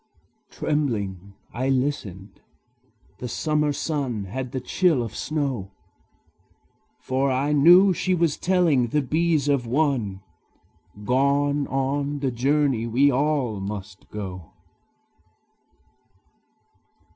Trembling, 0.49 1.35
I 1.53 1.69
listened: 1.69 2.41
the 3.19 3.27
summer 3.27 3.71
sun 3.71 4.23
Had 4.23 4.51
the 4.51 4.59
chill 4.59 5.03
of 5.03 5.15
snow; 5.15 5.73
For 6.99 7.29
I 7.31 7.51
knew 7.53 7.93
she 7.93 8.15
was 8.15 8.35
telling 8.37 8.87
the 8.87 9.03
bees 9.03 9.47
of 9.47 9.67
one 9.67 10.21
Gone 11.05 11.67
on 11.67 12.17
the 12.17 12.31
journey 12.31 12.87
we 12.87 13.11
all 13.11 13.59
must 13.59 14.09
go! 14.09 14.53